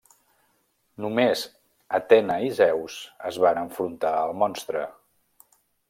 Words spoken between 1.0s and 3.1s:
Només Atena i Zeus